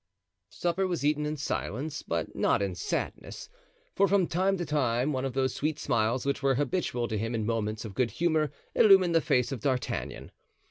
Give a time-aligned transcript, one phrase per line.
[0.49, 3.49] Supper was eaten in silence, but not in sadness;
[3.93, 7.35] for from time to time one of those sweet smiles which were habitual to him
[7.35, 10.31] in moments of good humor illumined the face of D'Artagnan.